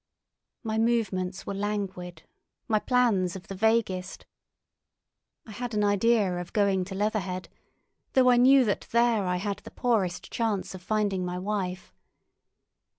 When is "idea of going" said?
5.83-6.85